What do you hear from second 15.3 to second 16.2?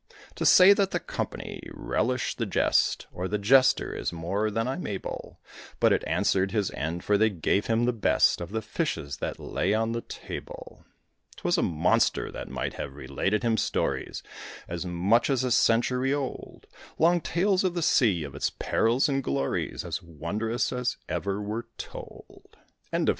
a century